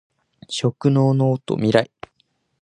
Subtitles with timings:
[0.49, 1.91] 食と農のミライ